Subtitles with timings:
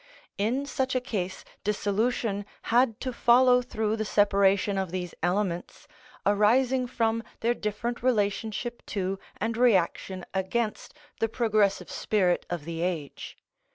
[0.39, 5.87] In such a case dissolution had to follow through the separation of these elements,
[6.25, 13.37] arising from their different relationship to and reaction against the progressive spirit of the age.